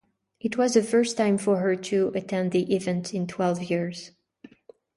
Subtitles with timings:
[0.39, 4.09] It was the first time for her to attend the event in twelve years.